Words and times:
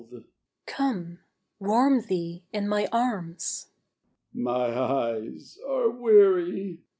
She 0.09 0.25
Come! 0.65 1.19
warm 1.59 2.01
thee 2.07 2.43
in 2.51 2.67
my 2.67 2.87
arms. 2.91 3.67
He 4.33 4.39
My 4.41 4.75
eyes 4.75 5.59
are 5.69 5.91
weary. 5.91 6.79